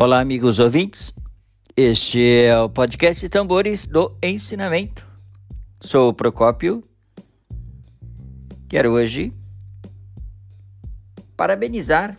Olá, 0.00 0.20
amigos 0.20 0.60
ouvintes. 0.60 1.12
Este 1.76 2.44
é 2.44 2.56
o 2.56 2.70
podcast 2.70 3.28
Tambores 3.28 3.84
do 3.84 4.16
Ensinamento. 4.22 5.04
Sou 5.80 6.10
o 6.10 6.14
Procópio. 6.14 6.84
Quero 8.68 8.92
hoje 8.92 9.32
parabenizar 11.36 12.16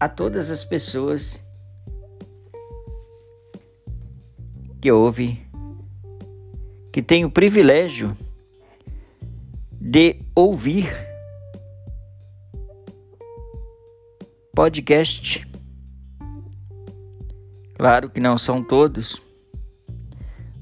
a 0.00 0.08
todas 0.08 0.50
as 0.50 0.64
pessoas 0.64 1.46
que 4.80 4.90
ouvem, 4.90 5.46
que 6.90 7.02
têm 7.02 7.26
o 7.26 7.30
privilégio 7.30 8.16
de 9.78 10.16
ouvir 10.34 10.88
podcast 14.54 15.47
Claro 17.78 18.10
que 18.10 18.18
não 18.18 18.36
são 18.36 18.62
todos. 18.62 19.22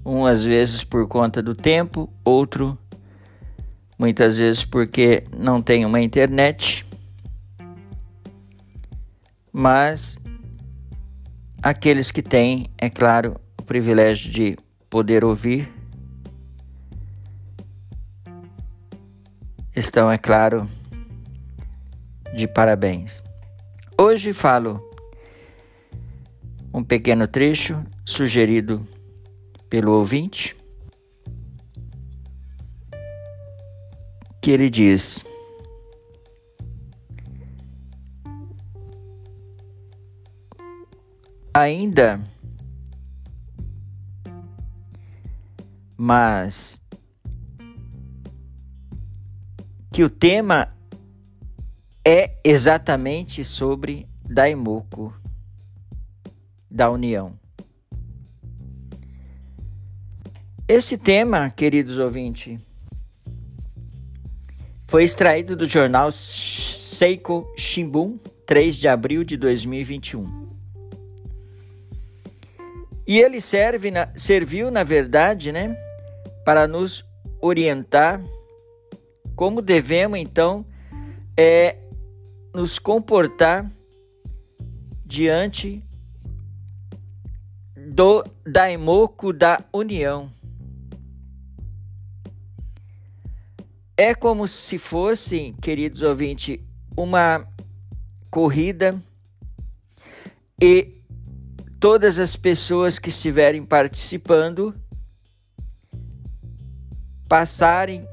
Um 0.04 0.26
às 0.26 0.44
vezes 0.44 0.84
por 0.84 1.08
conta 1.08 1.42
do 1.42 1.54
tempo, 1.54 2.12
outro 2.22 2.78
muitas 3.98 4.36
vezes 4.36 4.64
porque 4.64 5.24
não 5.34 5.62
tem 5.62 5.86
uma 5.86 6.00
internet. 6.00 6.86
Mas 9.50 10.18
aqueles 11.62 12.10
que 12.10 12.22
têm, 12.22 12.66
é 12.76 12.90
claro, 12.90 13.40
o 13.58 13.62
privilégio 13.62 14.30
de 14.30 14.58
poder 14.90 15.24
ouvir 15.24 15.72
estão, 19.74 20.12
é 20.12 20.18
claro, 20.18 20.68
de 22.36 22.46
parabéns. 22.46 23.22
Hoje 23.98 24.34
falo 24.34 24.86
um 26.76 26.84
pequeno 26.84 27.26
trecho 27.26 27.82
sugerido 28.04 28.86
pelo 29.70 29.92
ouvinte, 29.92 30.54
que 34.42 34.50
ele 34.50 34.68
diz: 34.68 35.24
Ainda, 41.54 42.22
mas 45.96 46.78
que 49.90 50.04
o 50.04 50.10
tema 50.10 50.76
é 52.04 52.38
exatamente 52.44 53.42
sobre 53.42 54.06
Daimoku 54.22 55.25
da 56.76 56.90
União. 56.90 57.32
Esse 60.68 60.98
tema, 60.98 61.48
queridos 61.48 61.98
ouvintes, 61.98 62.60
foi 64.86 65.02
extraído 65.02 65.56
do 65.56 65.64
jornal 65.64 66.12
Seiko 66.12 67.50
Shimbun, 67.56 68.18
3 68.44 68.76
de 68.76 68.88
abril 68.88 69.24
de 69.24 69.38
2021. 69.38 70.46
E 73.06 73.18
ele 73.18 73.40
serve 73.40 73.90
na, 73.90 74.08
serviu, 74.14 74.70
na 74.70 74.84
verdade, 74.84 75.52
né, 75.52 75.74
para 76.44 76.68
nos 76.68 77.04
orientar 77.40 78.22
como 79.34 79.62
devemos, 79.62 80.18
então, 80.18 80.64
é, 81.36 81.76
nos 82.52 82.78
comportar 82.78 83.70
diante 85.04 85.85
do 87.76 88.24
Daimoku 88.46 89.32
da 89.32 89.62
União. 89.72 90.32
É 93.96 94.14
como 94.14 94.48
se 94.48 94.78
fosse, 94.78 95.54
queridos 95.60 96.02
ouvintes, 96.02 96.58
uma 96.96 97.46
corrida 98.30 99.00
e 100.60 101.02
todas 101.78 102.18
as 102.18 102.36
pessoas 102.36 102.98
que 102.98 103.08
estiverem 103.08 103.64
participando 103.64 104.74
passarem 107.28 108.06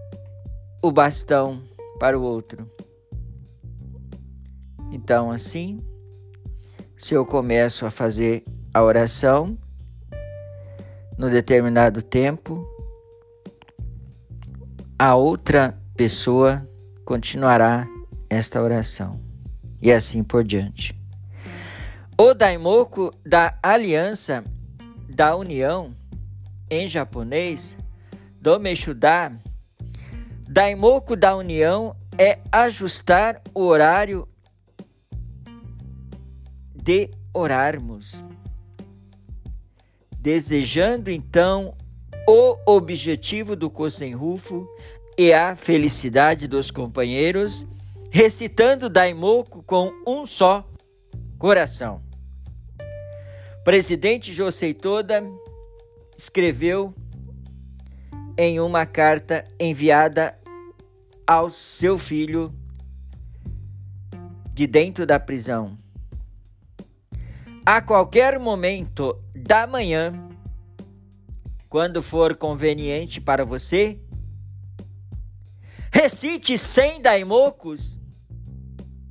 o 0.81 0.91
bastão 0.91 1.63
para 2.00 2.18
o 2.18 2.24
outro. 2.24 2.69
Então, 4.91 5.31
assim, 5.31 5.81
se 6.97 7.13
eu 7.13 7.25
começo 7.25 7.85
a 7.85 7.91
fazer 7.91 8.44
a 8.73 8.81
oração, 8.81 9.56
no 11.16 11.29
determinado 11.29 12.01
tempo, 12.01 12.67
a 14.97 15.13
outra 15.16 15.78
pessoa 15.95 16.67
continuará 17.06 17.88
esta 18.28 18.59
oração 18.62 19.22
e 19.79 19.91
assim 19.91 20.23
por 20.23 20.44
diante. 20.44 21.00
O 22.19 22.33
Daimoku 22.33 23.13
da 23.23 23.59
aliança 23.62 24.44
da 25.07 25.35
união 25.35 25.95
em 26.69 26.88
japonês, 26.88 27.78
do 28.41 28.59
Meshuda, 28.59 29.31
Daimoku 30.50 31.16
da 31.16 31.35
união 31.35 31.95
é 32.17 32.39
ajustar 32.51 33.39
o 33.53 33.62
horário 33.62 34.28
de 36.75 37.12
orarmos 37.33 38.23
desejando 40.23 41.11
então 41.11 41.73
o 42.25 42.57
objetivo 42.66 43.57
do 43.57 43.69
Kosenrufo 43.69 44.66
e 45.17 45.34
a 45.34 45.53
felicidade 45.53 46.47
dos 46.47 46.72
companheiros, 46.72 47.67
recitando 48.09 48.89
Daimoku 48.89 49.62
com 49.63 49.91
um 50.07 50.25
só 50.25 50.66
coração. 51.38 52.01
presidente 53.66 54.31
Josei 54.31 54.73
Toda 54.73 55.22
escreveu 56.17 56.94
em 58.38 58.62
uma 58.62 58.85
carta 58.85 59.44
enviada 59.59 60.39
ao 61.28 61.50
seu 61.50 61.97
filho 61.97 62.56
de 64.53 64.66
dentro 64.66 65.06
da 65.06 65.19
prisão. 65.19 65.78
A 67.66 67.81
qualquer 67.81 68.39
momento 68.39 69.22
da 69.44 69.68
manhã, 69.68 70.14
quando 71.68 72.02
for 72.02 72.36
conveniente 72.36 73.20
para 73.20 73.44
você. 73.44 74.00
Recite 75.92 76.58
100 76.58 77.02
daimocos, 77.02 78.00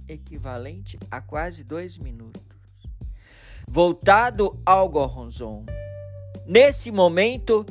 equivalente 0.08 0.98
a 1.10 1.20
quase 1.20 1.62
dois 1.62 1.98
minutos, 1.98 2.42
voltado 3.68 4.58
ao 4.64 4.88
Goronzon. 4.88 5.66
Nesse 6.46 6.90
momento, 6.90 7.66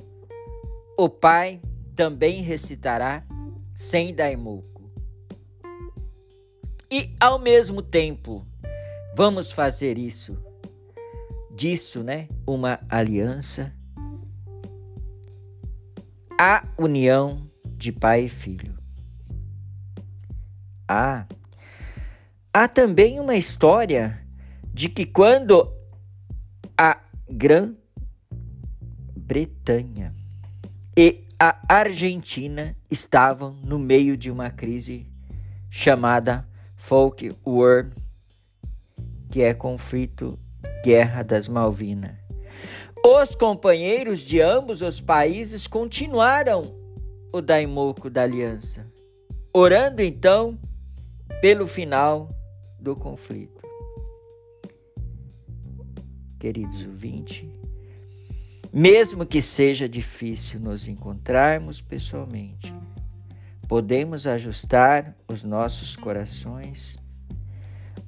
o 0.95 1.09
pai 1.09 1.59
também 1.95 2.43
recitará 2.43 3.25
100 3.73 4.13
daimoku. 4.13 4.91
E 6.91 7.13
ao 7.19 7.39
mesmo 7.39 7.81
tempo, 7.81 8.45
vamos 9.15 9.51
fazer 9.51 9.97
isso 9.97 10.50
disso, 11.61 12.01
né, 12.03 12.27
uma 12.47 12.79
aliança, 12.89 13.71
a 16.35 16.67
união 16.75 17.47
de 17.77 17.91
pai 17.91 18.23
e 18.23 18.29
filho. 18.29 18.75
Ah, 20.87 21.27
há 22.51 22.67
também 22.67 23.19
uma 23.19 23.35
história 23.35 24.25
de 24.73 24.89
que 24.89 25.05
quando 25.05 25.71
a 26.75 26.99
Grã-Bretanha 27.29 27.75
e 30.97 31.27
a 31.39 31.59
Argentina 31.69 32.75
estavam 32.89 33.53
no 33.63 33.77
meio 33.77 34.17
de 34.17 34.31
uma 34.31 34.49
crise 34.49 35.05
chamada 35.69 36.49
Folk 36.75 37.37
War, 37.45 37.91
que 39.29 39.43
é 39.43 39.53
conflito 39.53 40.39
Guerra 40.83 41.23
das 41.23 41.47
Malvinas. 41.47 42.15
Os 43.03 43.35
companheiros 43.35 44.19
de 44.19 44.41
ambos 44.41 44.81
os 44.81 45.01
países 45.01 45.65
continuaram 45.67 46.75
o 47.31 47.41
Daimoku 47.41 48.09
da 48.09 48.23
aliança, 48.23 48.85
orando 49.53 50.01
então 50.01 50.59
pelo 51.41 51.65
final 51.65 52.29
do 52.79 52.95
conflito. 52.95 53.61
Queridos 56.39 56.85
ouvintes, 56.85 57.47
mesmo 58.73 59.25
que 59.25 59.41
seja 59.41 59.87
difícil 59.87 60.59
nos 60.59 60.87
encontrarmos 60.87 61.81
pessoalmente, 61.81 62.73
podemos 63.67 64.27
ajustar 64.27 65.15
os 65.27 65.43
nossos 65.43 65.95
corações. 65.95 66.97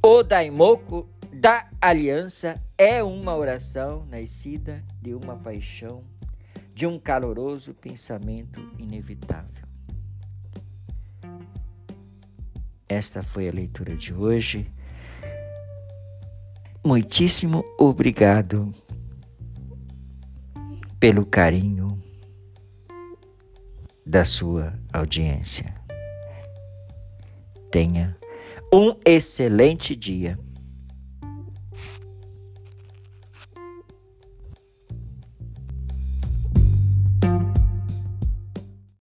O 0.05 0.21
Daimoku 0.21 1.07
da 1.33 1.67
aliança 1.81 2.61
é 2.77 3.01
uma 3.03 3.35
oração 3.35 4.05
nascida 4.05 4.83
de 5.01 5.13
uma 5.15 5.35
paixão, 5.35 6.03
de 6.73 6.85
um 6.85 6.99
caloroso 6.99 7.73
pensamento 7.73 8.59
inevitável. 8.77 9.63
Esta 12.87 13.23
foi 13.23 13.49
a 13.49 13.51
leitura 13.51 13.95
de 13.95 14.13
hoje. 14.13 14.71
Muitíssimo 16.85 17.63
obrigado 17.79 18.73
pelo 20.99 21.25
carinho 21.25 22.01
da 24.05 24.23
sua 24.23 24.77
audiência. 24.91 25.73
Tenha 27.71 28.15
um 28.71 28.95
excelente 29.03 29.95
dia. 29.95 30.37